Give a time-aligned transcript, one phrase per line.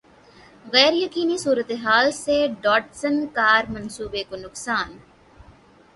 [0.73, 4.97] غیریقینی صورتحال سے Datsun car منصوبے کو نقصان